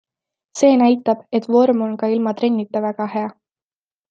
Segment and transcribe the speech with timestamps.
[0.61, 3.31] See näitab, et vorm on ka ilma trennita väga hea.